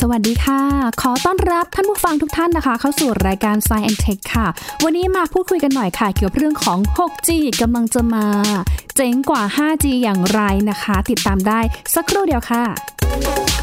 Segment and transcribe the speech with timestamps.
[0.00, 0.62] สวัสดีค่ะ
[1.02, 4.46] ขอต้อนรับท่านผู้ฟังทุกท่านนะคะ เข้าสู่รายการ Science and Tech ค่ะ
[4.84, 7.30] วันนี้มาพูดคุยกันหน่อยค่ะ เกี่ยวกับเรื่องของ 6G
[7.60, 8.26] กำลังจะมา
[8.96, 10.40] เจ๋งกว่า 5G อย่างไร
[10.70, 11.60] นะคะ ติดตามได้
[11.94, 13.59] สักครู่เดียวค่ะ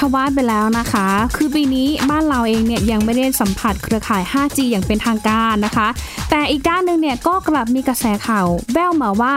[0.00, 1.06] ทวาสไปแล้วนะคะ
[1.36, 5.88] คือปีนี้บ้านเราเองเนี่ยยังไม่ได้สัมผัสเครือข่าย 5G อย่างเป็นทางการนะคะ
[6.30, 9.34] แต่อีกด้านหนึ่งเนี่ยก็กลับมีกระแสข่าวแว่วมาว่า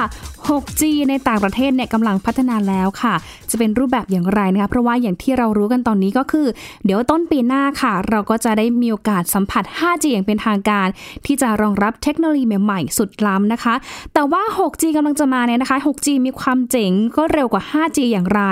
[0.48, 3.14] 6G ในต่างประเทศเนี่ยกำลังพัฒนาแล้วค่ะ
[3.50, 6.48] จะเป็นรูปแบบอย่างไรนะคะ เพราะว่าอย่างที่เรารู้กันตอนนี้ก็คือ
[6.86, 10.88] เดี๋ยวต้นปีหน้าค่ะ เราก็จะได้มีโอกาสสัมผัส 5G อย่างเป็นทางการ
[11.26, 13.76] ที่จะรองรับเทคโนโลยีใหม่ๆ สุดล้ำนะคะ
[14.14, 18.44] แต่ว่า 6G กำลังจะมาเนี่ยนะคะ 6G มีความเจ๋งก็เร็วกว่า 5G อย่างไร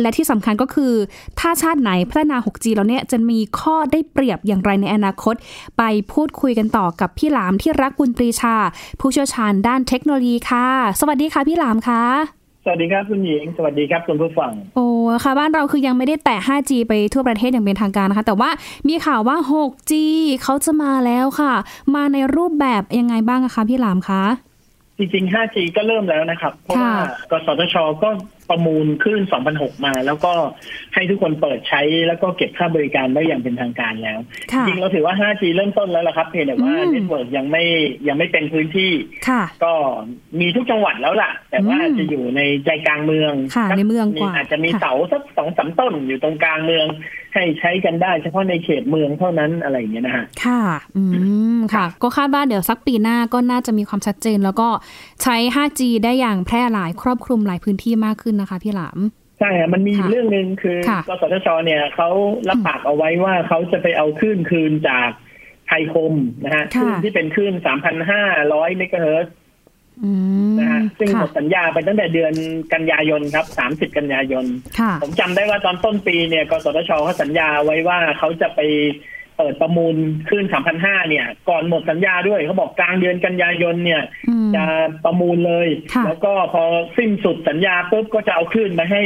[0.00, 0.92] และที่สำคัญก็คือ
[1.38, 5.34] ถ้าชาติไหนพัฒนา 6G แล้วเนี่ยจะมีข้อได้เปรียบอย่างไรในอนาคต
[5.78, 8.54] ไปพูดคุยกันต่อกับพี่หลามที่รักบุญปรีชา
[9.00, 10.66] ผู้เชี่ยวชาญด้านเทคโนโลยีค่ะ
[11.00, 12.02] สวัสดีค่ะพี่หลามค่ะ
[12.64, 14.86] สวัสดีครับคุณหญิง สวัสดีครับคุณผู้ฟัง โอ้
[15.24, 18.50] ค่ะบ้านเราคือยังไม่ได้แตะ 5G ไปทั่วประเทศอย่างเป็นทางการนะคะ แต่ว่า
[18.88, 19.92] มีข่าวว่า 6G
[20.42, 21.52] เขาจะมาแล้วค่ะ
[21.94, 24.22] มาในรูปแบบยังไงบ้างคะพี่หลามคะ
[24.98, 26.92] จริงๆ 5G ก็เริ่มแล้วนะครับ เพราะว่า
[27.30, 28.08] กสทชก็
[28.50, 29.22] ประมูลคลื่น
[29.54, 30.32] 2600 มา แล้วก็
[30.94, 34.18] ให้ทุกคนเปิดใช้แล้วก็เก็บค่าบริการได้อย่างเป็นทางการแล้ว
[34.52, 37.64] ค่ะจริงๆเราถือว่า 5G เริ่มต้นแล้วล่ะครับ เพียงแต่ว่าอืม network ยังไม่
[38.08, 38.92] ยังไม่เป็นพื้นที่
[39.28, 39.72] ค่ะก็
[40.40, 46.86] มีทุกจังหวัดแล้วล่ะ แต่ว่าอืมจะอยู่ในใจกลางเมืองค่ะสัในเมืองกว่าอาจจะมีค่ะเสาสักสองสามต้นอยู่ตรงกลางเมือง
[47.34, 50.62] ให้ใช้กันได้เฉพาะในเขตเมืองเท่านั้นอะไรอย่างเงี้ยนะฮะค่ะ
[50.96, 51.02] อื
[51.56, 54.68] มค่ะ ก็คาดว่าเดี๋ยวสักปีหน้าก็น่าจะมีความชัดเจน แล้วก็
[55.22, 58.98] ใช้ 5G ได้อย่างแพร่หลายครอบคลุมหลายพื้นที่มากขึ้นนะคะพี่หลาม
[59.40, 62.08] ใช่ครับมันมีค่ะเรื่องหนึ่งคือค่ะกสทชเนี่ยเขา
[62.48, 65.10] รับปากเอาไว้ว่าเขาจะไปเอาคลื่นคืนจาก
[65.68, 67.54] ไทยคมนะฮะคค่ะลื่นที่เป็นคลื่น
[68.16, 69.34] 3,500เมกะเฮิรตซ์
[70.04, 70.10] อื
[70.50, 72.32] มนะฮะซึ่งหค่ะมดสัญญาไปตั้งแต่เดือน
[72.74, 73.46] กันยายนครับ
[73.90, 74.44] 30กันยายน
[74.78, 78.60] ค่ะผมจำได้ว่าตอนต้นปีเนี่ย กสทชเขาสัญญาไว้ว่าเขาจะไป
[79.40, 79.96] เปิดประมูล
[80.28, 80.46] คลื่น
[80.76, 84.64] 3,500เนี่ย ก่อนหมดสัญญาด้วยเขาบอกกลางเดือนกันยายนเนี่ยอืมจะ
[85.04, 86.64] ประมูลเลยค่ะแล้วก็พอ
[86.98, 89.02] สิ้นสุดสัญญาปุ๊บก็จะเอาคลื่นมาให้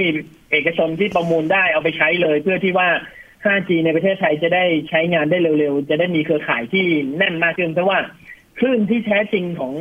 [0.51, 2.89] เอกชนที่ประมูลได้เอาไปใช้เลย เพื่อที่ว่า
[3.45, 6.85] 5G ในประเทศไทยจะได้ใช้งานได้เร็วๆ จะได้มีเครือข่ายที่
[7.17, 7.99] แน่นมากขึ้นเพราะว่า
[8.59, 9.75] คลื่นที่แท้จริงของ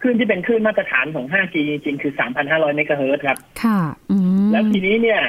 [0.00, 2.12] คลื่นที่เป็นคลื่นมาตรฐานของ 5G จริงๆ คือ
[2.44, 3.80] 3,500 เมกะเฮิรตซ์ครับ ค่ะ
[4.10, 5.22] อืมแล้วทีนี้เนี่ย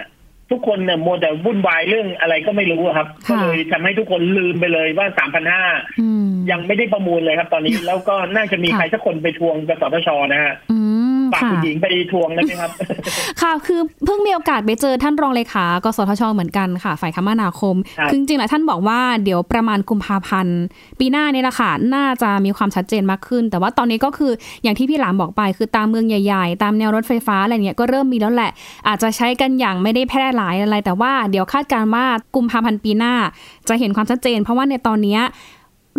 [0.53, 5.08] ทุกคนเนี่ยมัวแต่วุ่นวายเรื่องอะไรก็ไม่รู้อะครับก็ค่ะเลยทำให้ทุกคนลืมไปเลยว่า
[5.53, 10.80] 3,500อืมยังไม่ได้ประมูลเลยครับตอนนี้ แล้วก็น่าจะมีค่ะใครสักคนไปทวงกสทชนะฮะอื
[11.12, 12.71] ม ฝากค่ะคุณหญิงไปทวงได้ไหมครับ
[13.41, 20.59] ค่ะคือเพิ่งมีโอกาสไปเจอท่านรองเลขากสทชเหมือนกันค่ะ ฝ่ายคมนาคมครับคือจริงๆแล้วท่านบอกว่าเดี๋ยวประมาณกุมภาพันธ์
[20.99, 24.31] ปีหน้านี่แหละค่ะน่าจะมีความชัดเจนมากขึ้น แต่ว่าตอนนี้ก็คือ
[24.63, 28.51] อย่างที่พี่หลามบอกไป คือตามเมืองใหญ่ ๆ ตามแนวรถไฟฟ้าอะไรเงี้ยก็เริ่มมีแล้วแหละ
[28.88, 32.05] อาจจะใช้กันอย่างไม่ได้แพร่หลายอะไร แต่ว่าเดี๋ยวคาดการณ์ว่า
[32.35, 33.13] กุมภาพันธ์ปีหน้า
[33.69, 35.21] จะเห็นความชัดเจน เพราะว่าในตอนเนี้ย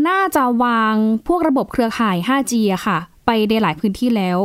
[0.08, 0.94] น่าจะวาง
[1.28, 4.38] พวกระบบเครือข่าย 5G อะค่ะ ไปในหลายพื้นที่แล้ว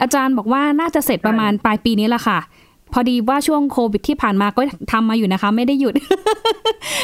[0.00, 2.38] อาจารย์บอกว่าน่าจะเสร็จประมาณปลายปีนี้แหละค่ะ
[2.92, 4.62] พอดีว่าช่วงโควิดที่ผ่านมาก็
[4.92, 5.94] ทำมาอยู่นะคะ ไม่ได้หยุด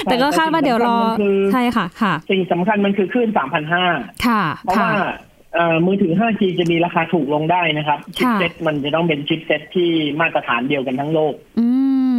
[0.05, 0.97] แต่ก็คาดว่าเดี๋ยวรอ
[1.53, 3.29] ใช่ค่ะ ค่ะ สิ่งสำคัญมันคือคลื่น
[3.77, 5.11] 3,500ค่ะเพราะค่ะว่าเอ่อ
[5.87, 9.91] มือถือ 5G จะมีราคาถูกลงได้นะครับ ชิปเซ็ตมันจะต้องเป็นชิปเซ็ตที่
[10.21, 11.69] มาตรฐานเดียวกันทั้งโลก อื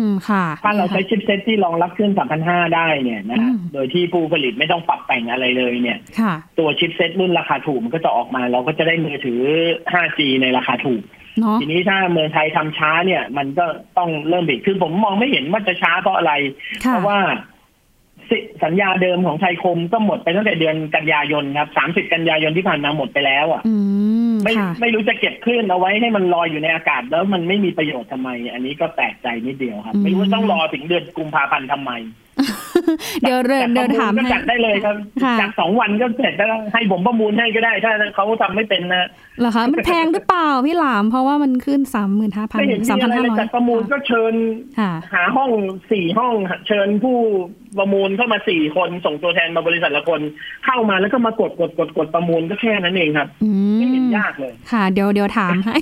[0.03, 2.11] มค่ะ ถ้าเราใช้ชิปเซ็ตที่รองรับคลื่น
[2.43, 9.41] 3,500 ได้เนี่ยนะฮะอืมโดยที่ผู้ผลิตไม่ต้องปรับแต่งอะไรเลยเนี่ยค่ะตัวชิปเซ็ตรุ่นราคาถูกมันก็จะออกมา เราก็จะได้มือถือ
[9.93, 11.03] 5G ในราคาถูก
[11.39, 13.65] เนาะทีนี้ถ้าเมืองไทยทำช้าเนี่ย มันก็
[13.97, 16.33] ต้องเริ่มบิดคือผมมองไม่เห็นว่าจะช้าเพราะอะไร
[16.85, 17.19] ค่ะเพราะว่า
[18.29, 21.69] สิสัญญาเดิมของไทยคมก็หมดไปตั้งแต่เดือนกันยายนครับ
[22.07, 23.73] 30กันยายนที่ผ่านมาหมดไปแล้วอะอื
[24.33, 31.91] มไม่ค่ะไม่รู้จะเก็บคลื่นเอาไว้ให้มันลอยอยู่ในอากาศ แล้วมันไม่มีประโยชน์ทำไม อันนี้ก็แปลกใจนิดเดียวครับอืมไม่รู้ว่าต้องรอถึงเดือนกุมภาพันธ์ทำไม
[33.21, 39.07] เดี๋ยวเดินเดินถามก็ให้จัดได้เลยครับค่ะจัดสองวันก็เสร็จแล้วให้ผมประมูลให้ก็ได้ ถ้าเขาทำไม่เป็นนะ
[39.39, 44.33] เหรอคะมันแพงหรือเปล่าพี่หลาม เพราะว่ามันขึ้นสามหมื่นห้าพันไม่เห็นสามมีพันอะไรห้าเลยร้อยจัดประมูลก็เชิญ
[44.79, 45.49] ค่ะหาห้อง
[45.91, 46.33] สี่ห้อง
[46.67, 47.17] เชิญผู้
[47.77, 50.21] ประมูลเข้ามาสี่คนส่งตัวแทนมาบริษัทละคน
[50.65, 53.72] เข้ามาแล้วก็มากดกดกดกดประมูลก็แค่นั้นเองครับ อืไม่เห็นม
[54.17, 55.77] ยากเลย ค่ะเดี๋ยวเดี๋ยวถามให้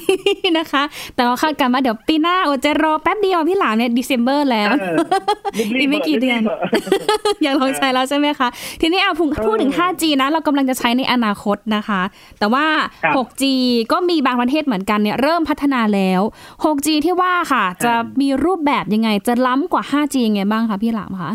[0.57, 0.83] นะคะ
[1.15, 4.95] แต่ว่าคาดการณ์ว่าเดี๋ยวปีหน้าโอจะรอแป๊บเดียวพี่หลามเนี่ย December แล้วเออ
[5.57, 6.49] รีบๆอีกไม่กี่เดือนรี
[7.33, 8.47] บๆอยากลองใช้แล้วใช่ไหมคะ
[8.81, 12.01] ทีนี้เอาพูดพูดถึง 5G นะ เรากำลังจะใช้ในอนาคตนะคะ
[12.39, 12.65] แต่ว่า
[13.03, 13.43] ครับ 6G
[13.91, 16.21] ก็มีบางประเทศเหมือนกันเนี่ยเริ่มพัฒนาแล้ว
[16.65, 21.31] 6G ที่ว่าค่ะ จะมีรูปแบบยังไงจะล้ำกว่า 5G ยังไงบ้างคะพี่หลามคะ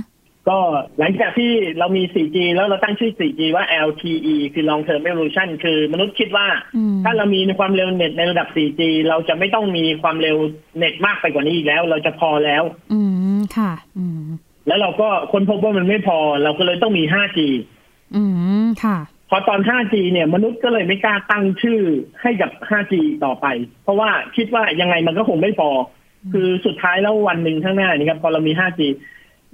[0.49, 0.59] ก็
[0.99, 6.47] หลังจากที่เรามี 4G แล้วเราตั้งชื่อ 4G ว่า LTE คือ Long Term Evolution คือมนุษย์คิดว่า
[6.77, 10.37] อืมถ้าเรามีความเร็วเน็ตในระดับ 4G เราจะไม่ต้องมีความเร็ว
[10.79, 12.63] เน็ตมากไปกว่านี้อีกแล้ว เราจะพอแล้ว
[12.93, 13.01] อื
[13.37, 14.27] มค่ะ อืม
[14.67, 17.39] แล้วเราก็ค้นพบว่ามันไม่พอ เราก็เลยต้องมี 5G
[18.17, 18.23] อื
[18.65, 18.99] มค่ะ
[19.31, 21.81] พอตอน 5G เนี่ยมนุษย์ก็เลยไม่กล้าตั้งชื่อ
[22.23, 22.95] ให้กับ 5G
[23.25, 23.47] ต่อไป
[23.83, 25.71] เพราะว่าคิดว่ายังไงมันก็คงไม่พอ
[26.33, 28.81] คือสุดท้ายแล้ววันหนึ่งข้างหน้านี่ครับพอเรามี 5G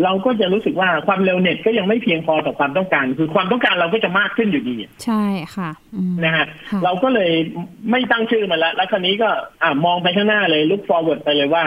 [0.05, 4.75] เราก็จะรู้สึกว่าความเร็วเน็ตก็ยังไม่เพียงพอต่อความต้องการ คือความต้องการเราก็จะมากขึ้นอยู่ดี
[5.05, 5.25] ใช่
[5.57, 7.33] ค่ะอืมนะฮะค่ะเราก็เลย
[7.91, 9.31] ไม่ตั้งชื่อมันละแล้วคราวนี้ก็
[9.63, 11.65] อ่ามองไปข้างหน้าเลย look forward ไปเลยว่า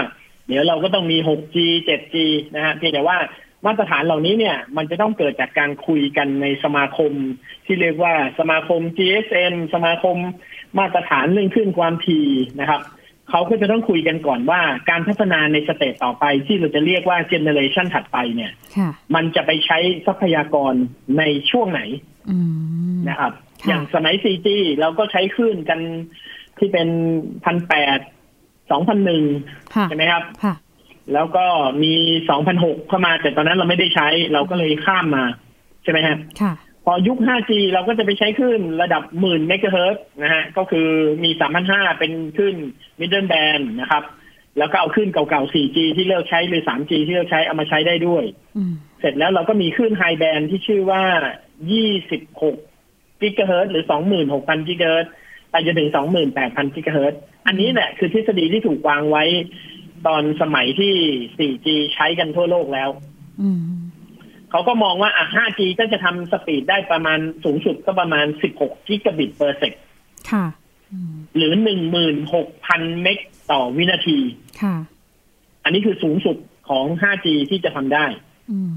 [0.48, 1.58] เดี๋ยวเราก็ต้องมี 6G
[1.88, 2.16] 7G
[2.56, 3.18] นะฮะเพียงแต่ว่า
[3.66, 7.12] มาตรฐานเหล่านี้เนี่ยมันจะต้องเกิดจากการคุยกันในสมาคม
[7.66, 10.18] ที่เรียกว่าสมาคม GSM สมาคม
[10.80, 12.28] มาตรฐานเรื่องขึ้นความถี่
[12.60, 12.82] นะครับ
[13.30, 20.74] เขาก็จะต้องคุยกันก่อนว่าการพัฒนาในสเตจต่อไปที่เราจะเรียกว่าเจเนเรชันถัดไปเนี่ยค่ะมันจะไปใช้ทรัพยากร
[21.18, 21.82] ในช่วงไหน
[22.30, 22.38] อื
[22.96, 23.32] มนะครับ
[23.62, 24.48] ค่ะอย่างสมัย 4G
[24.80, 25.80] เราก็ใช้คลื่นกัน
[26.58, 26.90] ที่เป็น
[27.46, 28.00] พันแปด
[28.72, 29.24] สองพันหนึ่ง
[29.76, 30.56] ค่ะใช่ไหมครับค่ะ
[31.14, 31.46] แล้วก็
[31.84, 31.94] มี
[32.30, 35.24] สองพันหกเข้ามาแต่ตอนนั้นเราไม่ได้ใช้ เราก็เลยข้ามมา
[35.84, 36.54] ใช่ไหมฮะค่ะ
[36.86, 40.88] พอยุค 5G เราก็จะไปใช้คลื่นระดับหมื่นเมกะเฮิรตซ์นะฮะ ก็คือ
[41.24, 41.30] มี
[41.66, 42.56] 3,500 เป็นคลื่น
[43.00, 44.04] middle band นะครับ
[44.58, 48.24] แล้วก็เอาคลื่นเก่าๆ 4G ที่เลิกใช้หรือ 3G ที่เลิกใช้เอามาใช้ได้ด้วย
[48.58, 51.04] อืมเสร็จแล้วเราก็มีคลื่น high band ที่ชื่อว่า
[51.76, 53.84] 26กิกะเฮิรตซ์หรือ
[54.26, 55.12] 26,000 กิกะเฮิรตซ์
[55.52, 55.90] ไปจนถึง
[56.32, 59.24] 28,000 กิกะเฮิรตซ์อันนี้แหละคือทฤษฎีที่ถูกวางไว้
[60.08, 60.94] ตอนสมัยที่
[61.38, 62.90] 4G ใช้กันทั่วโลกแล้ว
[63.42, 63.62] อืม
[64.56, 68.26] เขาก็มองว่าอะ 5G ก็จะทำสปีดได้ประมาณสูงสุดก็ประมาณ
[68.58, 69.74] 16 กิกะบิตเปอร์เซก
[70.32, 70.46] ค่ะ
[70.92, 71.54] อืมหรือ
[72.28, 73.20] 16,000 เมก
[73.52, 74.20] ต่อวินาที
[74.62, 74.76] ค่ะ
[75.64, 76.38] อันนี้คือสูงสุด
[76.70, 78.06] ของ 5G ที่จะทำได้
[78.52, 78.76] อืม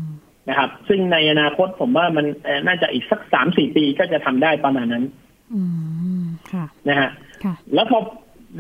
[0.49, 5.05] นะครับ ซึ่งในอนาคตผมว่ามันเอ่อน่าจะอีกสัก3-4ปีก็จะทำได้ประมาณนั้น
[5.55, 5.63] อื
[6.21, 7.11] มค่ะนะฮะ
[7.45, 7.99] ค่ะแล้วพอ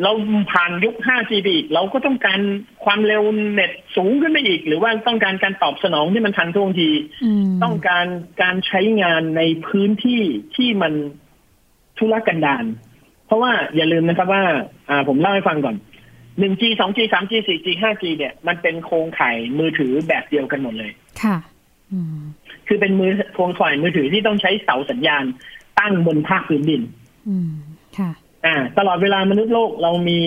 [0.03, 0.13] เรา
[0.53, 2.41] ผ่านยุค 5G ไปอีก เราก็ต้องการ
[2.85, 6.91] ความเร็วเน็ตสูงขึ้นไปอีก หรือว่าต้องการการตอบสนองที่มันทันท่วงที
[7.25, 8.07] อืมต้องการ
[8.43, 10.23] การใช้งานในพื้นที่
[10.57, 10.93] ที่มัน
[11.99, 12.65] ทุรกันดาร
[13.27, 14.45] เพราะว่าอย่าลืมนะครับว่า
[14.89, 15.77] อ่าผมเล่าให้ฟังก่อน
[16.43, 20.91] 1G 2G 3G 4G 5G เนี่ย มันเป็นโครงข่ายมือถือแบบเดียวกันหมดเลย
[21.23, 21.37] ค่ะ
[21.93, 22.21] อืม
[22.69, 25.25] คือเป็นมือโครงข่ายมือถือที่ต้องใช้เสาสัญญาณ
[25.79, 26.83] ตั้งบนภาคพื้นดิน
[27.29, 27.68] อืมค่ะ
[28.49, 30.21] อ่าตลอดเวลามนุษย์โลกเรามี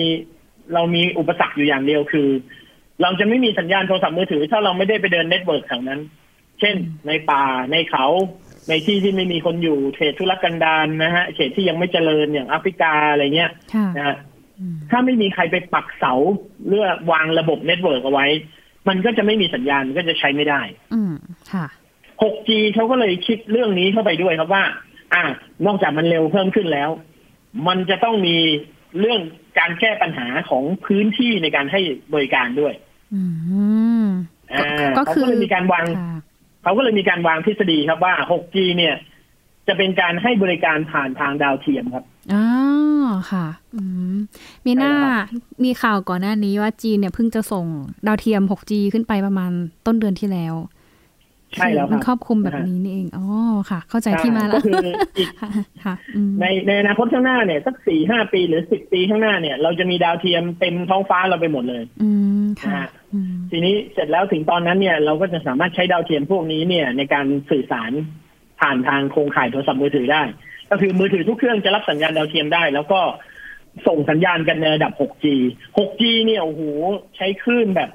[0.74, 2.28] เรามีอุปสรรคอยู่อย่างเดียวคือ
[3.02, 6.00] เราจะไม่มีสัญญาณโทรศัพท์มือถือ ถ้าเราไม่ได้ไปเดิน network แถวนั้น
[6.60, 6.74] เช่น
[7.06, 8.06] ในป่าในเขา
[8.68, 14.16] ในที่ที่ไม่มีคนอยู่เขตทุรกันดารนะฮะเขตที่ยังไม่เจริญอย่างแอฟริกาอะไรเงี้ยค่ะนะฮะ
[14.58, 16.14] อืมถ้าไม่มีใครไปปักเสา
[16.66, 18.26] เพื่อวางระบบ network เอาไว้
[18.88, 20.60] มันก็จะไม่มีสัญญาณก็จะใช้ไม่ได้
[20.94, 21.14] อืม
[21.52, 21.66] ค่ะ
[22.22, 24.64] 6G เขาก็เลยคิดเรื่องนี้เข้าไปด้วยครับว่า
[25.14, 25.22] อ่า
[25.66, 26.90] นอกจากมันเร็วเพิ่มขึ้นแล้ว
[27.66, 28.36] มันจะต้องมี
[28.98, 29.20] เรื่อง
[29.58, 31.80] การแก้ปัญหาของพื้นที่ในการให้
[32.14, 32.74] บริการด้วย
[33.14, 33.22] อื
[34.04, 34.04] ม
[34.52, 36.12] อ่าก็เขาคือก็เลยมีการวางค่ะ
[36.62, 38.94] เขาก็เลยมีการวางทฤษฎีครับว่า 6G เนี่ย
[39.68, 42.44] จะเป็นการให้บริการผ่านทางดาวเทียมครับอ๋อ
[43.32, 43.82] ค่ะอื
[44.14, 44.16] ม
[44.66, 45.22] มีหน้าใช่แล้วครั
[45.64, 47.66] มีข่าวก่อนหน้านี้ว่าจีนเนี่ยเพิ่งจะส่ง
[48.06, 49.50] ดาวเทียม 6G ขึ้นไปประมาณ
[49.86, 50.54] ต้นเดือนที่แล้ว
[51.56, 53.26] ใช่แล้วคมัรันบครอบคลุมแบบนะฮะนี้นี่เองอ๋อ
[53.70, 54.76] ค่ะ เข้าใจที่มาแล้ก็วคือ
[55.18, 55.50] อีกค่ะ
[55.84, 62.10] ค่ะอืมในในอนาคตข้างหน้าเนี่ยสักสี่ห้าปีหรือสิบปีข้างหน้าเนี่ย เราจะมีดาวเทียมเต็มท้องฟ้าเราไปหมดเลย อื
[62.42, 67.92] มค่ะนะฮะอืมทีนี้เสร็จแล้วถึงตอนนั้นเนี่ย เราก็จะสามารถใช้ดาวเทียมพวกนี้เนี่ย ในการสื่อสาร
[68.60, 70.22] ผ่านทางโครงข่ายโทรศัพท์มือถือได้
[70.70, 73.00] ก็คือมือถือทุกเครื่องจะรับสัญญาณดาวเทียมได้ แล้วก็
[73.86, 75.24] ส่งสัญญาณกันในระดับ 6G
[75.76, 76.62] 6G เนี่ยโอ้โห
[77.16, 77.90] ใช้คลื่นแบบ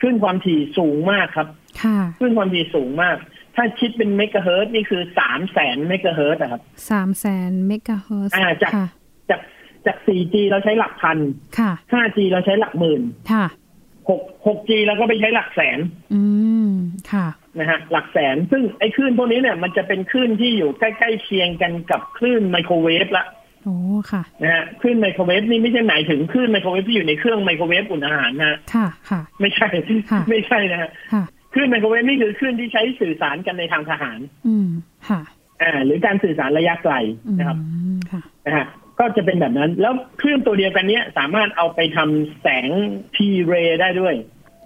[0.00, 1.48] คลื่นความถี่สูงมากครับ
[1.82, 3.16] ค่ะคลื่นความถี่สูงมาก
[3.56, 6.60] ถ้าคิดเป็นเมกะเฮิรตซ์นี่คือสามแสนเมกะเฮิรตซ์อะครับ
[6.90, 8.86] สามแสนเมกะเฮิร์ตซ์อ่าจากค่ะ
[9.30, 9.40] จาก
[9.86, 11.18] จาก 4G เราใช้หลักพัน
[11.58, 13.02] ค่ะ 5G เราใช้หลักหมื่น
[13.32, 13.46] ค่ะ
[14.08, 15.78] 6 6G เราก็ไปใช้หลักแสน
[16.14, 16.22] อื
[16.66, 16.70] ม
[17.12, 17.26] ค่ะ
[17.58, 23.24] นะฮะ หลักแสน ซึ่งไอ้คลื่นพวกนี้เนี่ย มันจะเป็นคลื่นที่อยู่ใกล้ๆเคียงกันกับคลื่นไมโครเวฟละ
[23.64, 23.76] โอ้
[24.12, 29.68] ค่ะ นะฮะ คลื่นไมโครเวฟนี่ไม่ใช่หมายถึงคลื่นไมโครเวฟที่อยู่ในเครื่องไมโครเวฟอุ่นอาหารนะ ค่ะ ค่ะ ไม่ใช่
[30.10, 30.90] ค่ะไม่ใช่นะฮะ
[31.54, 34.68] ค่ะคลื่นไมโครเวฟนี่คือคลื่นที่ใช้สื่อสารกันในทางทหาร อืม
[35.08, 35.20] ค่ะ
[35.62, 36.94] อ่าหรือการสื่อสารระยะไกล
[37.26, 37.58] อืมนะครับ
[38.10, 38.66] ค่ะนะฮะ
[38.98, 42.68] ก็จะเป็นแบบนั้น แล้วคลื่นตัวเดียวกันเนี้ยสามารถเอาไปทำแสง
[43.16, 44.14] ทีเรได้ด้วย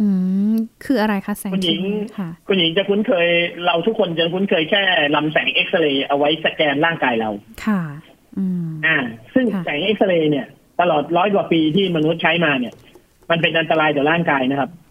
[0.01, 0.09] อื
[0.53, 1.83] มคืออะไรคะแสงคุณหญิง
[2.19, 3.29] ค่ะคุณหญิงจะคุ้นเคย
[3.65, 4.83] เราทุกคนจะคุ้นเคยแค่
[5.17, 7.31] ลำแสงเอ็กซเรย์เอาไว้สแกนร่างกายเรา
[7.67, 7.81] ค่ะ
[8.39, 8.97] อืมอ่า
[9.35, 10.47] ซึ่งค่ะแสงเอ็กซเรย์เนี่ย
[10.81, 12.75] ตลอดร้อยกว่าปีที่มนุษย์ใช้มาเนี่ย
[13.31, 14.86] มันเป็นอันตรายต่อร่างกายนะครับอื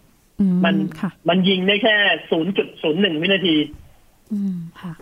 [0.64, 1.96] มันค่ะมันยิงได้แค่
[2.30, 3.56] ศูนย์จุดศูนย์หนึ่งวินาที
[4.32, 4.92] อืมค่ะ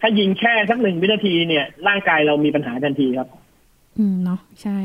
[0.00, 3.28] ถ้ายิงแค่สักหนึ่งวินาทีเนี่ย ร่างกายเรามีปัญหาทันทีครับ
[3.98, 4.76] อืมเนาะใช่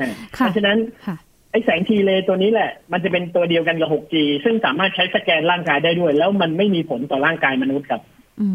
[0.00, 1.16] อ่าค่ะเพราะฉะนั้นค่ะ
[1.50, 8.02] ไอ้แสงทีเลตัวนี้แหละ มันจะเป็นตัวเดียวกันกับ 6G ซึ่งสามารถใช้สแกนร่างกายได้ด้วย แล้วมันไม่มีผลต่อร่างกายมนุษย์ครับ
[8.40, 8.48] อื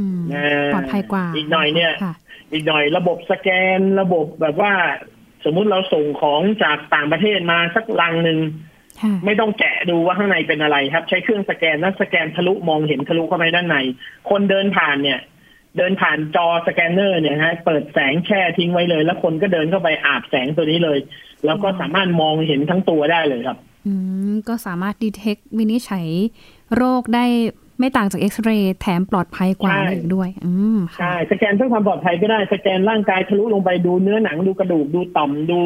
[0.00, 2.14] มอ่าปลอดภัยกว่า อีกหน่อยเนี่ยค่ะ
[2.52, 4.72] อีกหน่อยระบบสแกนระบบแบบว่า
[5.44, 8.69] สมมุติเราส่งของจากต่างประเทศมาสักลังหนึ่งค่ะ
[9.24, 13.76] ไม่ต้องแกะดูว่าข้างในเป็นอะไรครับ ใช้เครื่องสแกนแล้วสแกนทะลุมองเห็นทะลุเข้าไปด้านใน
[14.30, 15.20] คนเดินผ่านเนี่ย
[15.76, 20.98] เดินผ่านจอสแกนเนอร์เนี่ยฮะเปิดแสงแช่ทิ้งไว้เลย แล้วคนก็เดินเข้าไปอาบแสงตัวนี้เลย
[21.44, 23.92] แล้วก็สามารถมองเห็นทั้งตัวได้เลยครับ อื
[24.30, 26.06] มก็สามารถดีเทควินิจฉัย
[26.76, 27.26] โรคได้
[27.80, 35.60] ไม่ต่างจากเอ็กซเรย์แถมปลอดภัยกว่าใช่อีกด้วย อืมค่ะใช่สแกนเพื่อความปลอดภัยก็ได้สแกนร่างกายทะลุลงไปดูเนื้อหนังดูกระดูกดูต่อมดู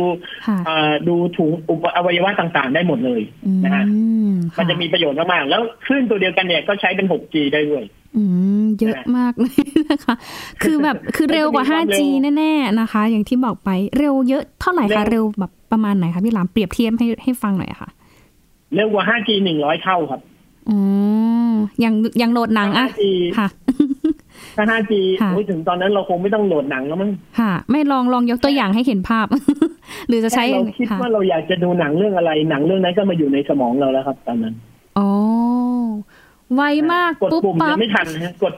[0.47, 3.85] ค่ะเอ่อดูถุงอุปอวัยวะต่างๆ ได้หมดเลยอืนะฮะ
[4.31, 7.85] มมันจะมีประโยชน์มากๆแล้วคลื่นตัวเดียวกันเนี่ยก็ใช้เป็น 6G ได้ด้วย
[8.17, 8.23] อื
[8.63, 9.57] มเยอะมากเลย
[9.91, 10.15] นะคะ
[10.63, 17.91] คือแบบคือเร็วกว่ามันจะมีความ 5G เร็วแน่ๆนะคะ อย่างที่บอกไปเร็วเยอะเท่าไหร่คะเร็เร็ววแบบประมาณไหนคะพี่หลามเปรียบเทียบให้ให้ฟังหน่อยอะค่ะ
[18.75, 19.31] เร็วกว่า 5G
[19.61, 20.21] 100 เท่าครับ
[20.69, 20.79] อ๋อ
[21.81, 23.03] อย่างอย่างโหลดหนังอะ 5G
[23.39, 23.49] ค่ะ
[24.57, 24.93] ถ้า 5G
[25.23, 29.27] ค่ะโอ้ยถึงตอนนั้นเราคงไม่ต้องโหลดหนังแล้วมั้งค่ะ ไม่ลองลองยกตัวอย่างให้เห็นภาพ
[30.09, 34.55] หรือจะใช้แค่เราคิดค่ะว่าเราอยากจะดูหนังเรื่องอะไร หนังเรื่องนั้นก็มาอยู่ในสมองเราแล้วครับ ตอนนั้น
[34.99, 35.11] อ๋อ
[36.55, 38.55] ไวมากกดปุ๊บปุ่มปั๊ยับงไม่ทันฮะกด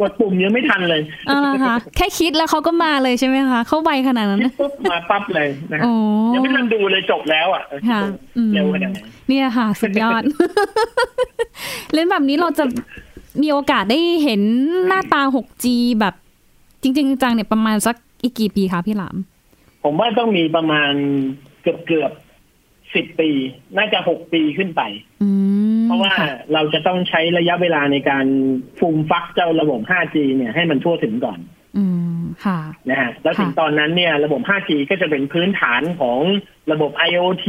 [0.00, 5.94] กดปุ่มยังไม่ทันเลยเอาละค่ะ แค่คิดแล้วเขาก็มาเลยใช่ไหมคะ เขาไวขนาดนั้นคิดปุ๊บมาปั๊บเลยนะฮะอ๋อ
[6.34, 8.00] ยังไม่ทันดูเลยจบแล้วอะค่ะ
[8.36, 8.98] อืมเร็วขนาดไหน
[9.28, 10.22] เนี่ยค่ะ สุดยอด
[11.92, 12.64] เล่นแบบนี้เราจะ
[13.42, 14.40] มีโอกาสได้เห็น
[14.86, 15.66] หน้าตา 6G
[16.00, 16.14] แบบ
[16.82, 19.16] จริง ๆ จังเนี่ยประมาณสักอีกกี่ปีคะพี่หลาม
[19.84, 20.92] ผมว่าต้องมีประมาณ
[21.62, 22.12] เกือบเกือบ
[22.94, 23.30] สิบปี
[23.76, 24.82] น่าจะหกปีขึ้นไป
[25.22, 25.28] อื
[25.75, 28.26] ม เพราะว่าค่เราจะต้องใช้ระยะเวลาในการ
[28.78, 31.38] ฟูมฟักเจ้าระบบ 5G เนี่ยให้มันทั่วถึงก่อน
[31.76, 31.84] อื
[32.18, 36.20] มค่ะนะฮะแล้วถึงค่ะตอนนั้นเนี่ย ระบบ 5G ก็จะเป็นพื้นฐานของ
[36.72, 37.46] ระบบ IoT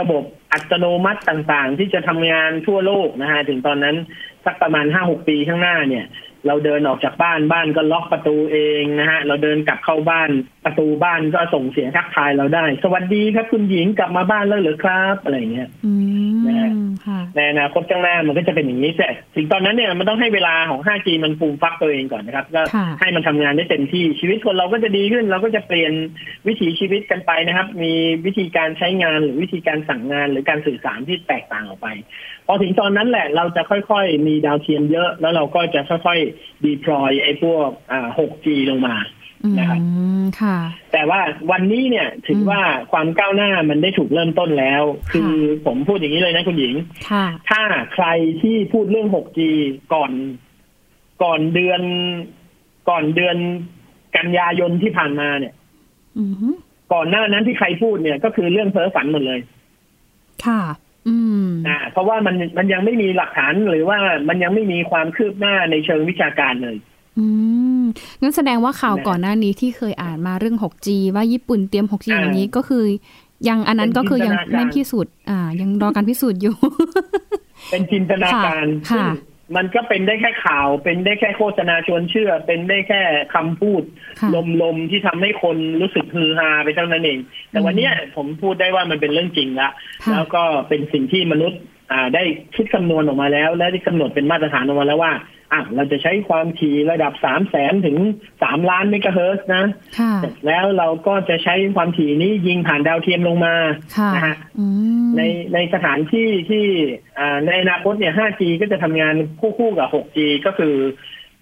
[0.00, 0.22] ระบบ
[0.52, 3.96] อัตโนมัติต่างๆ ที่จะทำงานทั่วโลกนะฮะถึงตอนนั้น
[4.44, 6.04] สักประมาณ 5-6 ปีข้างหน้าเนี่ย
[6.46, 10.30] เราเดินออกจากบ้านบ้านก็ล็อกประตูเองนะฮะ เราเดินกลับเข้าบ้าน
[10.64, 15.92] ประตูบ้านก็ส่งเสียงทักทายเราได้ สวัสดีครับคุณหญิงกลับมาบ้านแล้วเหรือครับ อะไรอย่างเงี้ยอื
[16.46, 25.92] นะฮะมค่ะในอนาคตข้างหน้ามันก็จะเป็นอย่างนี้แต่ถึงตอนนั้นเนี่ยมันต้องให้เวลาของ 5G มันฟูมฟักตัวเองก่อนนะครับ ก็ค่ะให้มันทำงานได้เต็มที่ชีวิตคนเราก็จะดีขึ้น เราก็จะเปลี่ยน
[26.46, 27.94] วิถีชีวิตกันไปนะครับ มี
[28.26, 31.88] วิธีการใช้งานหรือวิธีการสั่งงานหรือการสื่อสารที่แตกต่างออกไป
[32.46, 38.96] พอถึงตอนนั้นแหละเราจะค่อย ๆ มีดาวเทียมเยอะแล้วเราก็จะค่อยๆ deploy ไอ้พวกอ่า 6G ลงมา
[39.44, 39.80] อืนะครับ
[40.22, 40.58] มค่ะ
[40.92, 41.20] แต่ว่า
[41.50, 44.82] วันนี้เนี่ยถือว่าความก้าวหน้ามันได้ถูกเริ่มต้นแล้ว
[45.12, 45.32] คือ
[45.66, 46.74] ผมพูดอย่างนี้เลยนะคุณหญิง
[47.10, 47.62] ค่ะถ้า
[47.94, 48.06] ใคร
[48.42, 49.40] ที่พูดเรื่อง 6G
[49.94, 50.12] ก่อน
[51.22, 51.82] ก่อนเดือน
[52.90, 53.36] ก่อนเดือน
[54.16, 55.54] กันยายนที่ผ่านมาเนี่ย
[56.18, 56.54] อืม
[56.92, 59.40] ก่อนหน้านั้นที่ใครพูดเนี่ยก็คือเรื่องเพ้อฝันหมดเลย
[60.46, 60.60] ค่ะ
[61.08, 63.98] อืมอ่า เพราะว่ามันมันยังไม่มีหลักฐานหรือว่า
[64.28, 66.76] มันยังไม่มีความคืบหน้าในเชิงวิชาการเลย
[67.18, 67.26] อื
[67.82, 67.84] ม
[68.20, 72.84] งั้นแสดงว่าข่าวนะก่อนหน้านี้ที่เคยอ่านมาเรื่อง 6G ว่าญี่ปุ่นเตรียม 6G อ่าอย่างนี้ก็คือ
[73.48, 76.54] ยังอันนั้นเป็นก็คือยังจินตนาการไม่พิสูจน์อ่า ยังรอการพิสูจน์อยู่
[77.70, 79.04] เป็นจินตนาการค่ะซึ่ง
[79.56, 83.02] มันก็เป็นได้แค่ข่าว เป็นได้แค่โฆษณาชวนเชื่อ เป็นได้แค่
[83.34, 83.82] คำพูด
[84.20, 84.28] ค่ะ
[84.62, 87.18] ลมๆที่ทำให้คนรู้สึกฮือฮาไปเท่านั้นเอง
[87.50, 89.70] แต่วันเนี้ยผมพูดได้ว่ามันเป็นเรื่องจริงละ
[90.04, 91.77] ค่ะแล้วก็เป็นสิ่งที่มนุษย์อ่า
[92.14, 92.22] ได้
[92.54, 95.12] คิดคำนวณออกมาแล้ว และได้กำหนดเป็นมาตรฐานออกมาแล้วว่า
[95.52, 97.96] อะเราจะใช้ความถี่ระดับสามแสนถึง
[98.42, 99.64] สามล้านเมกะเฮิรตซ์นะ
[99.98, 103.54] ค่ะเสร็จแล้วเราก็จะใช้ความถี่นี้ยิงผ่านดาวเทียมลงมา
[103.96, 104.66] ค่ะนะฮะอื
[105.06, 105.22] มใน
[105.54, 106.64] ในสถานที่ที่
[107.18, 110.74] อ่าในอนาคตเนี่ย 5G ก็จะทำงานคู่คู่กับ 6G ก็คือ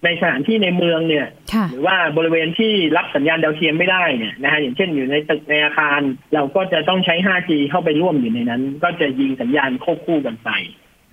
[0.03, 6.01] ในสถานที่ในเมืองเนี่ยค่ะหรือว่าบริเวณที่รับสัญญาณดาวเทียมไม่ได้เนี่ยนะฮะอย่างเช่นอยู่ในตึกในอาคาร
[6.33, 10.49] เราก็จะต้องใช้ 5G เข้าไปร่วมอยู่ในนั้น ก็จะยิงสัญญาณควบคู่กันไป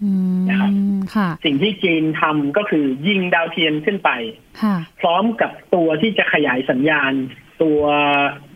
[0.03, 0.73] อืมนะครับ
[1.15, 4.11] ค่ะสิ่งที่จีนทำก็คือยิงดาวเทียมขึ้นไป
[4.63, 7.13] ค่ะพร้อมกับตัวที่จะขยายสัญญาณ
[7.63, 7.81] ตัว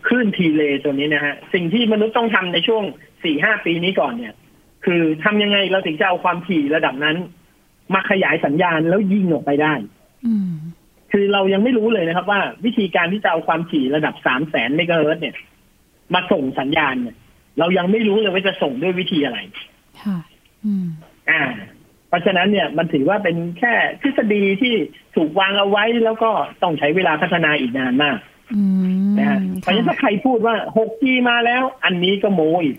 [0.07, 2.83] คลื่นทีเลตัวนี้นะฮะสิ่งที่มนุษย์ต้องทำในช่วง
[3.23, 4.33] สี่ห้าปีนี้ก่อนเนี่ย
[4.85, 7.17] คือทำยังไงเราถึงจะเอาความถี่ระดับนั้น
[7.93, 9.98] มาขยายสัญญาณแล้วยิงออกไปได้อืม
[11.11, 15.35] คือเรายังไม่รู้เลยนะครับ ว่าวิธีการที่จะเอาความถี่ระดับสามแสนเมกะเฮิรตซ์เนี่ย
[16.13, 17.15] มาส่งสัญญาณเนี่ย
[17.59, 19.39] เรายังไม่รู้เลยว่าจะส่งด้วยวิธีอะไร
[20.01, 20.17] ค่ะ
[20.65, 20.87] อืม
[21.29, 21.41] อ่า
[22.07, 24.73] เพราะฉะนั้นเนี่ยมันถือว่าเป็นแค่ทฤษฎีที่
[25.15, 28.38] ถูกวางเอาไว้แล้วก็ต้องใช้เวลาพัฒนาอีกนานมากอืม
[29.17, 32.77] นะฮะเพราะฉะนั้นถ้าใครพูดว่า 6G มาแล้ว อันนี้ก็โมอีก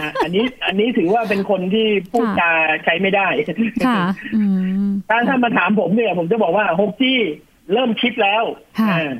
[0.00, 2.50] นะอันนี้อันนี้ถือว่าเป็นคนที่พูดจา
[2.84, 3.28] ใช้ไม่ได้
[3.86, 4.00] ค่ะ
[4.36, 4.42] อื
[4.86, 7.02] มถ้าถ้ามาถามผมเนี่ย ผมจะบอกว่า 6G
[7.72, 8.42] เริ่มคิดแล้ว
[8.80, 9.14] ค่ะอ่า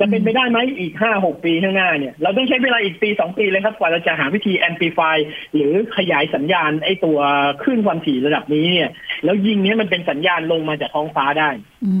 [0.00, 5.16] จะเป็นไปได้ไหมอีกห้าหกปีข้างหน้าเนี่ย เราต้องใช้เวลาอีกปีสองปีเลยครับ กว่าเราจะหาวิธี amplify
[5.54, 7.18] หรือขยายสัญญาณไอ้ตัว
[7.62, 8.90] คลื่นความถี่ระดับนี้เนี่ย
[9.24, 11.50] แล้วยิงเนี้ยมันเป็นสัญญาณลงมาจากท้องฟ้าได้
[11.86, 11.94] อื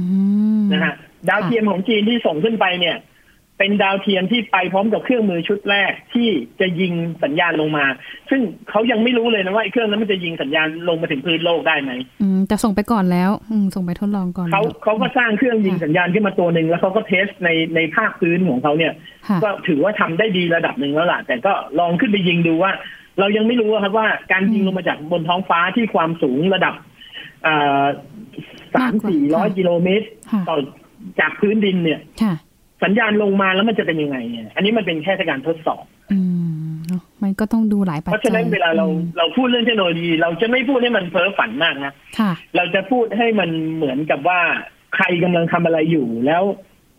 [0.60, 0.94] มนะฮะ
[1.28, 2.98] ดาวเทียมของจีนที่ส่งขึ้นไปเนี่ย
[3.58, 6.28] เป็นดาวเทียมที่ไปพร้อมกับเครื่องมือชุดแรกที่
[6.60, 6.92] จะยิง
[7.24, 7.84] สัญญาณลงมา
[8.30, 8.40] ซึ่ง
[8.70, 11.92] เขายังไม่รู้เลยนะว่าไอ้เครื่องนั้นมันจะยิงสัญญาณลงมาถึงพื้นโลกได้ไหม
[12.22, 18.92] อืมแต่ส่งไปก่อนแล้ว อืมส่งไปทดลองก่อนเขาแล้วเขาก็สร้างเครื่องยิงสัญญาณขึ้นมาตัวหนึ่งแล้วเขาก็เทสในในภาคพื้นของเขาเนี่ย
[19.28, 22.72] ค่ะก็ถือว่าทำได้ดีระดับหนึ่งแล้วล่ะแต่ก็ลองขึ้นไปยิงดูว่า
[23.18, 26.74] เรายังไม่รู้อะครับว่าการยิงลงมาจากบนท้องฟ้าที่ความสูงระดับ
[28.74, 30.56] สามสี่ร้อยกิโลเมตรค่ะต่อ
[31.20, 32.34] จากพื้นดินเนี่ยค่ะ
[32.84, 36.18] สัญญาณลงมาแล้วมันจะเป็นยังไงเนี่ย อันนี้มันเป็นแค่การทดสอบ อื
[36.66, 44.40] มเนอะมันก็ต้องดูหลายปัจเพจัยราะฉะนั้นเวลาเราอืมเราพูดเรื่องเทคโนโลยี เราจะไม่พูดให้มันเพ้อฝันมากนะค่ะ เราจะพูดให้มันเหมือนกับว่า
[44.94, 46.42] ใครกำลังทำอะไรอยู่แล้ว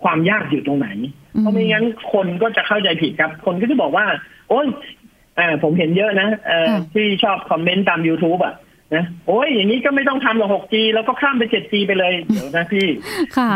[0.04, 0.90] ความยากอยู่ตรงไหน
[1.36, 4.06] อืมเพราะไม่งั้นคนก็จะเข้าใจผิดครับ คนก็จะบอกว่า
[4.50, 4.68] โอ้ย
[5.40, 8.56] อ่าผมเห็นเยอะนะเอ่อที่ชอบคอมเมนต์ตาม youtube อะ
[8.96, 12.88] นะโอ้ยอย่างนี้ก็ไม่ต้องทำหรอก 6G แล้วก็ข้ามไป 7G ไปเลย เดี๋ยวนะพี่
[13.38, 13.52] ค่ะ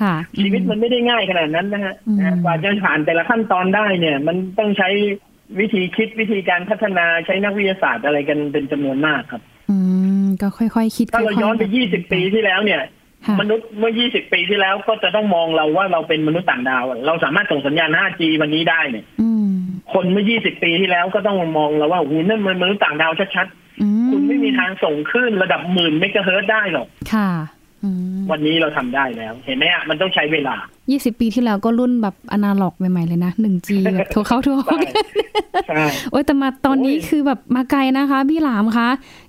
[0.00, 4.88] ค่ะ ชีวิตมันไม่ได้ง่ายขนาดนั้นนะฮะอืมนะกว่าจะผ่านแต่ละขั้นตอนได้เนี่ย มันต้องใช้
[5.60, 9.76] วิธีคิดวิธีการพัฒนาใช้นักวิทยาศาสตร์อะไรกันเป็นจำนวนมากครับ อื
[10.24, 12.80] ม ก็ค่อยๆคิดถ้าเราค่ๆย้อนไป 20 ปีที่แล้วเนี่ย
[13.26, 19.52] ค่ะมนุษย์เมื่อ 20 ปีที่แล้วก็จะต้องมองเราว่าเราเป็นมนุษย์ต่างดาวอะเราสามารถส่งสัญญาณ 5G วันนี้ได้เนี่ยอืม
[19.92, 23.59] คนเมื่อ 20 ปีที่แล้วก็ต้องมองเราว่าโอ้โหนั่นมันมนุษย์ต่างดาวชัดอืๆ
[24.10, 27.30] คุณไม่มีทางส่งคลื่นระดับหมื่นเมกะเฮิรตซ์ได้หรอกค่ะ
[27.84, 30.56] อืมวันนี้เราทำได้แล้ว เห็นไหมอะมันต้องใช้เวลา
[30.90, 35.02] ยี่สิบปีที่แล้วก็รุ่นแบบอนาล็อกใหม่ ๆ เลยนะ 1G แบบโทรเข้าโทรออกใช่
[35.66, 38.88] ใช่โอ้ยแต่มาตอนนี้โอ้ยคือแบบมาไกลนะคะ พี่หลามคะ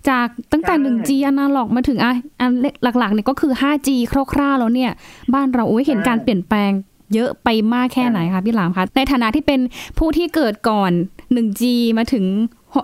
[0.10, 2.52] จากตั้งแต่ใช่ 1G อนาล็อกมาถึงอะอัน
[3.00, 3.90] หลักๆเนี่ยก็คือ 5G
[4.34, 4.92] คร่าวๆแล้วเนี่ย
[5.34, 6.72] บ้านเราโอ้ยเห็นการเปลี่ยนแปลง
[7.14, 9.60] เยอะไปมากแค่ไหนคะพี่หลามคะ ในฐานะที่เป็น
[9.98, 10.92] ผู้ที่เกิดก่อน
[11.36, 11.62] 1G
[11.98, 12.26] มาถึง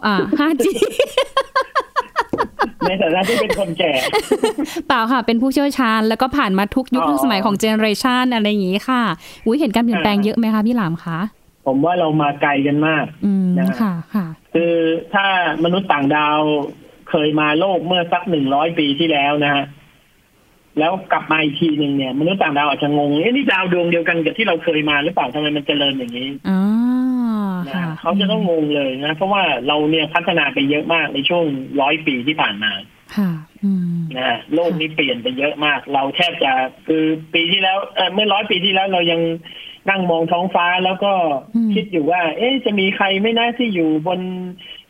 [0.06, 0.66] อ่า 5G
[2.88, 3.94] ในฐานะที่เป็นคนแก่
[4.88, 9.02] เปล่าค่ะ เป็นผู้เชี่ยวชาญ แล้วก็ผ่านมาทุกยุคอ๋อทุกสมัยของเจเนอเรชันอะไรอย่างงี้ค่ะ
[9.46, 11.20] อุ้ยเห็นการเปลี่ยนแปลงอ่าเยอะไหมคะพี่หลามคะ
[11.66, 14.74] ผมว่าเรามาไกลกันมากอืมนะค่ะ ค่ะ คือ
[15.14, 15.26] ถ้า
[15.64, 16.40] มนุษย์ต่างดาว
[17.10, 19.64] เคยมาโลกเมื่อสักหนึ่งร้อยปีที่แล้วนะฮะ
[20.80, 26.60] แล้วกลับมาอีกทีหนึ่งเนี่ย มนุษย์ต่างดาวอาจจะงงเอ๊ะนี่ดาวดวงเดียวกันกับที่เราเคยมาหรือเปล่าทำไมมันเจริญอย่างนี้ อ๋อ
[27.66, 31.46] นะค่ะเขาจะต้องงงเลยนะ เพราะว่าเราเนี่ยพัฒนาไปเยอะมากในช่วง
[31.82, 32.72] ร้อยปีที่ผ่านมา
[33.18, 33.32] ค่ะ
[33.64, 36.52] อืมนะฮะโลกนี้เปลี่ยนไปเยอะมาก เราแทบจะ
[36.88, 39.22] คือปีที่แล้วเอ่อเมื่อร้อยปีที่แล้วเรายัง
[39.90, 41.12] นั่งมองท้องฟ้าแล้วก็
[41.56, 44.20] อืมคิดอยู่ว่า เอ๊ะจะมีใครไหม่น่าที่อยู่บน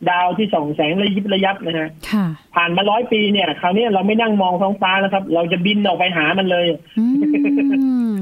[0.10, 2.26] ดาวที่ส่องแสงระยิบระยับนะฮะค่ะ
[2.56, 6.66] ผ่านมาร้อยปีเนี่ยคราวนี้เราไม่นั่งมองท้องฟ้าแล้วครับ เราจะบินออกไปหามันเลย
[7.00, 7.06] อื
[8.14, 8.20] ม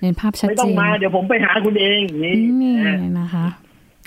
[0.00, 3.46] เห็นภาพชัดไม่เจต้องนมาเดี๋ยวผมไปหาคุณเองนี่นี่นะฮะนะคะ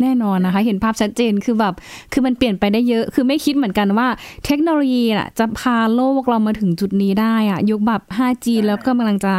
[0.01, 1.73] แน่นอนนะคะ เห็นภาพชัดเจนคือแบบ
[2.13, 4.07] คือมันเปลี่ยนไปได้เยอะ คือไม่คิดเหมือนกันว่า
[4.45, 9.33] เทคโนโลยีน่ะจะพาโลกเรามาถึงจุดนี้ได้อะยุคแบบ 5G แล้วก็กำลังจะ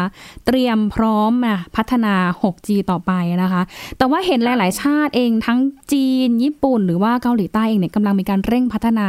[0.46, 3.12] เตรียมพร้อมอะพัฒนา 6G ต่อไป
[3.42, 3.62] นะคะ
[3.98, 5.58] แต่ว่าเห็นหลาย ๆ ชาติเองทั้ง
[5.92, 9.08] จีน ญี่ปุ่น หรือว่าเกาหลีใต้เองเนี่ยกำลังมีการเร่งพัฒนา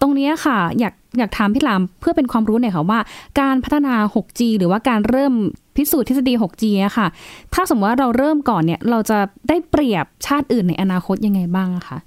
[0.00, 3.00] ตรงเนี้ยค่ะ อยาก อยากถามพี่หลามเพื่อเป็นความรู้หน่อยค่ะว่า
[3.40, 5.34] การพัฒนา 6G หรือว่าการเริ่ม
[5.76, 7.06] พิสูจน์ทฤษฎี 6G อะค่ะ
[7.54, 11.98] ถ้าสมมติว่าเราเริ่มก่อนเนี่ย เราจะได้เปรียบชาติอื่นในอนาคตยังไงบ้างอะคะ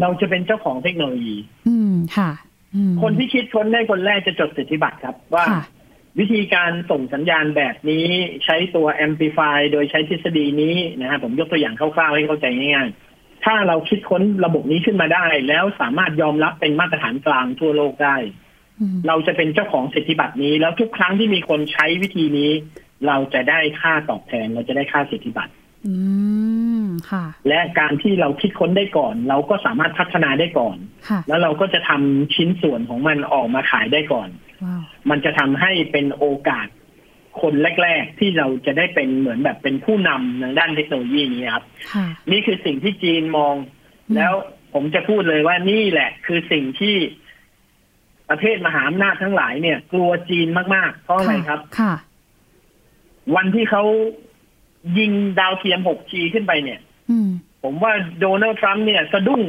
[0.00, 1.36] เราจะเป็นเจ้าของเทคโนโลยี
[1.68, 2.30] อืมค่ะ
[2.74, 5.62] อืมคนที่คิดค้นได้คนแรกจะจดสิทธิบัตรครับว่าค่ะ
[6.18, 8.06] วิธีการส่งสัญญาณแบบนี้
[8.44, 13.07] ใช้ตัว amplify โดยใช้ทฤษฎีนี้นะฮะผมยกตัวอย่างคร่าวๆให้เข้าใจง่ายๆ
[13.44, 18.16] ถ้าเราคิดค้นระบบนี้ขึ้นมาได้ แล้วสามารถยอมรับเป็นมาตรฐานกลางทั่วโลกได้
[18.80, 22.50] อืมเราจะเป็นเจ้าของสิทธิบัตรนี้ แล้วทุกครั้งที่มีคนใช้วิธีนี้
[23.06, 25.52] เราจะได้ค่าตอบแทนเราจะได้ค่าสิทธิบัตร
[25.86, 25.94] อื
[26.82, 30.76] มค่ะและการที่เราคิดค้นได้ก่อน เราก็สามารถพัฒนาได้ก่อน
[31.08, 34.28] ค่ะแล้วเราก็จะทำชิ้นส่วนของมันออกมาขายได้ก่อน
[34.64, 36.66] ว้าวมันจะทำให้เป็นโอกาส
[37.42, 43.54] คนแรก ๆ ที่เราจะได้เป็นเหมือนแบบเป็นผู้นำในด้านเทคโนโลยีนี้ครับค่ะนี่คือสิ่งที่จีนมอง
[44.08, 44.32] อืมแล้ว
[44.74, 46.96] ผมจะพูดเลยว่านี่แหละ คือสิ่งที่
[48.30, 51.92] ประเทศมหาอำนาจทั้งหลายเนี่ย กลัวจีนมากๆ เพราะอะไรครับค่ะ
[53.36, 53.84] วันที่เขา
[54.98, 57.28] ยิงดาวเทียม 6G ขึ้นไปเนี่ยอืม
[57.62, 59.42] ผมว่าโดนัลด์ทรัมป์เนี่ยสะดุ้ง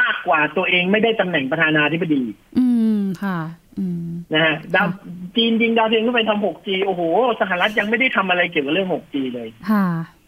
[0.00, 2.22] มากกว่าตัวเองไม่ได้ตำแหน่งประธานาธิบดี
[2.58, 2.66] อื
[2.96, 3.38] มค่ะ
[3.78, 4.88] อืมนะฮะดาว
[5.36, 7.02] จีนยิงดาวเทียมขึ้นไปทำ 6G โอ้โห
[7.40, 9.86] สหรัฐยังไม่ได้ทำอะไรเกี่ยวกับเรื่อง 6G เลย ค่ะ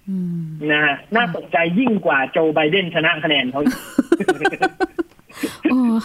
[0.09, 3.77] อืมนะฮะน่าตกใจยิ่งกว่าโจไบเดนชนะคะแนนเขาอีก
[4.29, 5.04] อ๋อ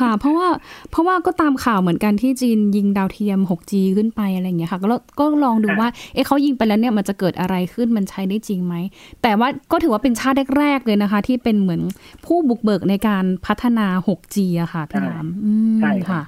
[0.01, 0.47] ค่ะ เพราะว่า
[0.91, 8.75] เพราะว่าก็ตามข่าวเหมือนกันที่จีนยิงดาวเทียม 6G ขึ้นไปอะไรอย่างเงี้ยค่ะ ก็ลก็ลองดูค่ะว่าเอ๊ะเขายิงไปแล้วเนี่ยมันจะเกิดอะไรขึ้นมันใช้ได้จริงไหม
[9.21, 11.81] แต่ว่าก็ถือว่าเป็นชาติแรกๆเลยนะคะ ที่เป็นเหมือน
[12.25, 16.21] ผู้บุกเบิกในการพัฒนา 6G อะค่ะพี่หลามอืมใช่ค่ะค่ะ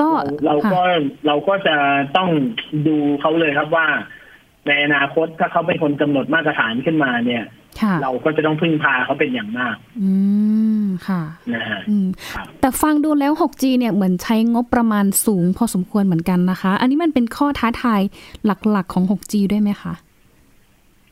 [0.00, 0.08] ก็
[0.46, 1.76] เราก็ค่ะเราก็จะ
[2.16, 2.28] ต้อง
[2.86, 3.86] ดูเขาเลยครับว่า
[4.66, 7.61] ในอนาคตถ้าเขาเป็นคนกำหนดมาตรฐานขึ้นมาเนี่ยค่ะ
[8.02, 10.12] เราก็จะต้องพึ่งพาเขาเป็นอย่างมาก อื
[10.82, 11.22] ม ค่ะ
[11.54, 18.00] นะฮะอืมครับแต่ฟังดูแล้ว 6G เนี่ยเหมือนใช้งบประมาณสูงพอสมควรเหมือนกันนะคะ อันนี้มันเป็นข้อท้าทาย
[18.44, 19.92] หลักๆของ 6G ด้วยไหมคะ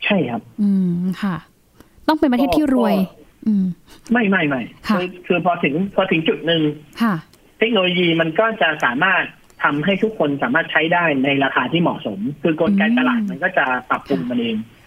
[0.04, 1.36] ใช่ครับ อืม ค่ะ
[2.08, 3.64] ต้องเป็นประเทศที่รวยก็อืม
[4.12, 6.62] ไม่ไม่ไม่ค่ะอคือพอถึงพอถึงจุดหนึ่ง
[7.02, 7.14] ค่ะ
[7.58, 9.22] เทคโนโลยีมันก็จะสามารถ
[9.62, 14.79] ทำให้ทุกคนสามารถใช้ได้ในราคาที่เหมาะสม คือกลไกอืมตลาดมันก็จะปรับปรุงมันเองค่ะ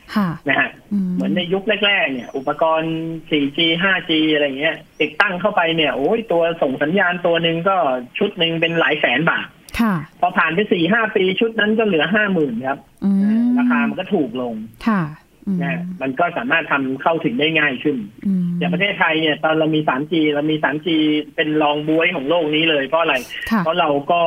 [0.48, 2.96] นะฮะอืมเหมือนในยุคแรก ๆ เนี่ย อุปกรณ์
[3.30, 7.78] 4G 5G อะไรเงี้ย ติดตั้งเข้าไปเนี่ยโอ้ยตัวส่งสัญญาณตัวหนึ่งก็
[8.18, 9.48] ชุดหนึ่งเป็นหลายแสนบาท
[9.80, 13.12] ค่ะพอผ่านไปสี่ห้าปีชุดนั้นก็เหลือห้าหมื่นครับอื
[13.46, 14.54] มราคามันก็ถูกลง
[14.88, 15.02] ค่ะ
[15.48, 20.88] อืมนะมันก็สามารถทำเข้าถึงได้ง่ายขึ้นอืมอย่างประเทศไทยเนี่ยตอนเรามี 3G เรามี 3G
[21.36, 23.16] เป็นรองบวยของโลกนี้เลยเพราะอะไร
[23.52, 24.22] ค่ะเพราะเราก็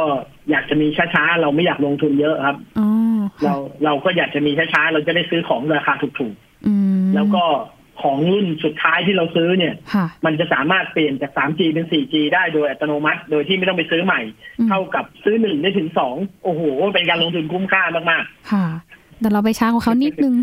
[0.50, 2.88] อยากจะมีช้าๆ เราไม่อยากลงทุนเยอะครับอ๋อ
[3.44, 6.34] เราเราก็อยากจะมีช้าๆเราจะได้ซื้อของราคาถูก
[6.66, 7.44] อืมๆแล้วก็
[8.02, 14.20] ของรุ่นสุดท้ายที่เราซื้อเนี่ยค่ะมันจะสามารถเปลี่ยนจาก 3G เป็น 4G ได้โดยอัตโนมัติ โดยที่ไม่ต้องไปซื้อใหม่
[14.58, 16.62] อืมเท่ากับซื้อหนึ่งได้ถึงสองโอ้โห
[16.94, 18.66] เป็นการลงทุนคุ้มค่ามากค่ะ
[19.20, 20.34] แต่เราไปช้ากว่าเขานิดนึง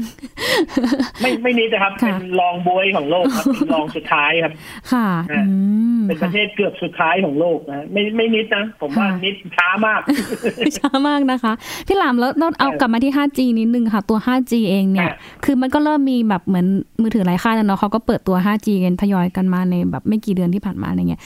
[0.57, 4.53] ๆไม่ไม่นิดนะครับค่ะเป็นรองบวยของโลกครับเป็นรองสุดท้ายครับ
[4.91, 5.41] ค่ะอื
[5.97, 10.01] มเป็นประค่ะเทศเกือบสุดท้ายของโลกนะไม่ไม่นิดนะ ผมว่าค่ะนิดช้ามาก
[10.77, 11.53] ช้ามากนะคะ
[11.87, 16.65] พี่หลามแล้วเราเอากลับมาที่ 5G นิดนึงค่ะ ตัว 5G เองเนี่ยค่ะคือมันก็เริ่มมีแบบเหมือน
[17.01, 21.21] มือถือหลายค่ายแล้วเนาะเขาก็เปิดตัว 5G กันทยอยกันมาในแบบไม่กี่เดือนที่ผ่านมาอะไรเงี้ย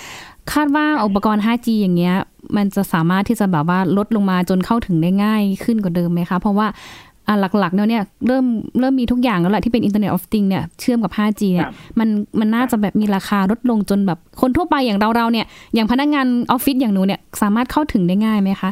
[0.54, 2.16] คาดว่าอุปกรณ์ 5G อย่างเงี้ย
[2.58, 6.68] มันจะสามารถที่จะแบบว่าลดลงมาจนเข้าถึงได้ง่ายขึ้นกว่าเดิมไหมคะ เพราะว่า
[7.28, 8.46] อะหลักๆแล้วเนี่ยเริ่ม
[8.80, 12.10] เริ่มมีทุกอย่างแล้วแหละที่เป็น Internet of Things เนี่ยเชื่อมกับ 5G เนี่คยรับมัน
[12.40, 18.70] มันน่าจะแบบมีราคาลดลงจนแบบคนทั่วไปอย่างเราเราๆเนี่ยอย่างพนักงานออฟฟิศอย่างหนูเนี่ยสามารถเข้าถึงได้ง่ายไหมคะ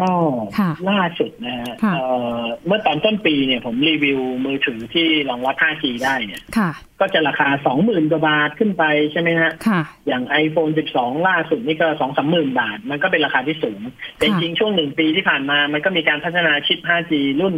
[0.00, 0.10] ก็
[0.58, 2.04] ค่ะล่าสุดนะฮะค่ะเอ่
[2.40, 7.48] อเมื่อตอนต้นปีเนี่ยผมรีวิวมือถือที่รองรับ 5G ได้เนี่ยค่ะก็จะราคา
[7.80, 13.80] 20,000กว่าบาทขึ้นไปใช่ไหมฮะค่ะอย่าง iPhone 12 ล่าสุดนี่ก็2 3 0 0 0 0บาท มันก็เป็นราคาที่สูง
[14.16, 17.54] แต่จค่ะริงๆช่วงหนึ่งปีที่ผ่านมา มันก็มีการพัฒนาชิป 5G รุ่น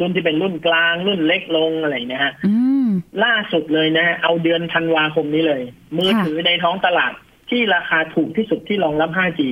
[0.00, 2.86] รุ่นที่เป็นรุ่นกลาง รุ่นเล็กลงอะไรนะฮะอืม
[3.24, 5.62] ล่าสุดเลยนะฮะเอาเดือนธันวาคมนี้เลย
[5.98, 7.12] มือถือในท้องตลาด
[7.50, 9.42] ที่ราคาถูกที่สุดที่รองรับ 5G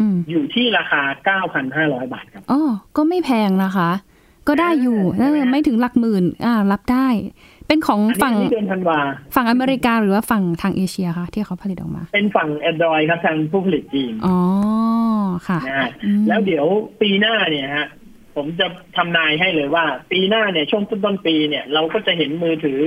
[0.00, 1.02] อืมอยู่ที่ราคา
[1.62, 2.60] 9,500บาทครับอ๋อ
[2.96, 3.90] ก็ไม่แพงนะคะ
[4.48, 7.06] ก็ได้อยู่เอใช่ไหมอฮะไม่ถึงหลักหมื่น อ่า รับได้
[7.66, 8.98] เป็นของอันนี้ฝั่งอันนี้เดือนธันวา
[9.34, 14.38] ฝั่งอเมริกาหรือว่าฝั่งทางเอเชียคะที่เขาผลิตออกมา เป็นฝั่ง Android ครับทางผู้ผลิตจีนอ๋อ
[15.48, 16.66] ค่ะนะฮะอืมแล้วเดี๋ยว
[17.00, 17.86] ปีหน้าเนี่ยฮะ
[18.36, 22.80] ผมจะทำนายให้เลยว่า ปีหน้าเนี่ยช่วงต้นๆปีเนี่ย เราก็จะเห็นมือถือ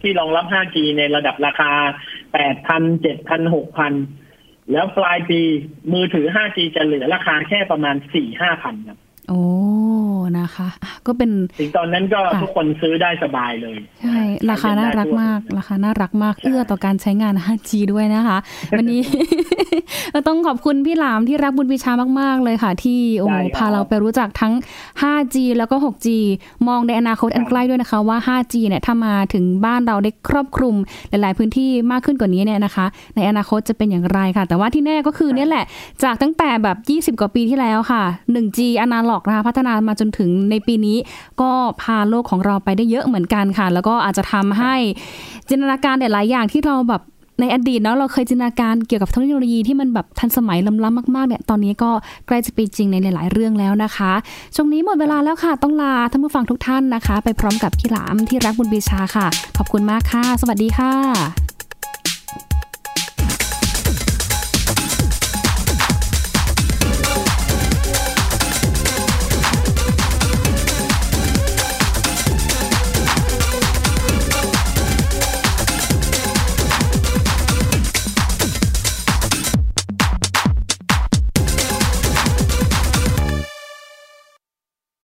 [0.00, 1.72] ที่รองรับ 5G ในระดับราคา
[2.32, 4.27] 8,000 7,000 6,000
[4.72, 5.40] แล้วปลายปี
[5.92, 7.96] มือถือ 5G จะเหลือราคาแค่ประมาณ
[8.42, 9.40] 4-5,000ครับ โอ้
[10.38, 18.38] นะคะอะก็เป็นถึงตอนนั้นก็ค่ะทุกคนซื้อได้สบายเลย ใช่ ราคาน่ารักมาก ราคาน่ารักมากใช่เอื้อต่อการใช้งาน 5G ด้วยนะคะ
[18.78, 19.00] วันนี้
[20.12, 24.52] เราต้องขอบคุณพี่หลามที่รักบุญวิชามาก ๆ เลยค่ะ ที่โอ้โหได้ครับพาเราไปรู้จักทั้ง
[25.02, 26.06] 5G แล้วก็ 6G
[26.68, 30.74] มองในอนาคตอันใกล้ด้วยนะคะว่า 5G เนี่ยถ้ามาถึงบ้านเราได้ครอบคลุม
[31.08, 32.86] หลาย ๆ พื้นที่มากขึ้นกว่านี้เนี่ยนะคะ
[33.16, 35.64] ในอนาคตจะเป็นอย่างไรค่ะ แต่ว่าที่แน่ก็คือเนี่ยแหละ
[36.04, 38.02] จากตั้งแต่แบบ 20 กว่าปีที่แล้วค่ะ
[38.34, 40.96] 1G อนาล็อกนะคะพัฒนามาจนถึงในปีนี้
[41.40, 41.50] ก็
[41.82, 44.74] พาโลกของเราไปได้เยอะเหมือนกันค่ะ แล้วก็อาจจะทำให้
[45.48, 47.02] จินตนาการหลายอย่างที่เราแบบ
[47.40, 51.90] ในอดีตเนาะเราเคยจินตนาการเกี่ยวกับเทคโนโลยีที่มันแบบทันสมัยล้ำๆมากๆเนี่ยตอนนี้ก็
[52.26, 54.12] ใกล้จะเป็นจริงในหลาย ๆ เรื่องแล้วนะคะ
[54.54, 59.26] ช่วงนี้หมดเวลาแล้วค่ะ ต้องลาท่านผู้ฟังทุกท่านนะคะ ไปพร้อมกับพี่หลามที่รักบุญบีชาค่ะ
[59.56, 61.57] ขอบคุณมากค่ะ สวัสดีค่ะ